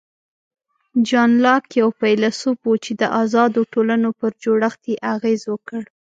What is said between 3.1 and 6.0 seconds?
آزادو ټولنو پر جوړښت یې اغېز وکړ.